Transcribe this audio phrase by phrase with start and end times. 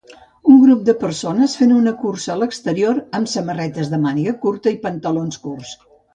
[0.51, 4.81] Un grup de persones fent una cursa a l'exterior amb samarretes de màniga curta i
[4.89, 5.79] pantalons curts.